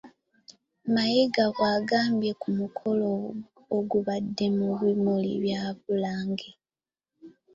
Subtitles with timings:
[0.93, 3.09] Mayiga bwagambye ku mukolo
[3.77, 6.49] ogubadde mu bimuli bya Bulange.